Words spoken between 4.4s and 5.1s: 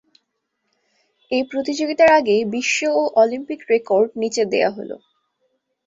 দেওয়া হল।